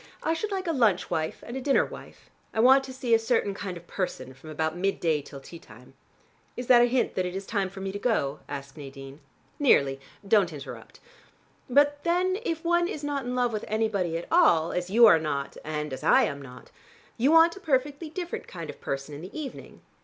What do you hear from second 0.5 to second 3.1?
like a lunch wife and a dinner wife. I want to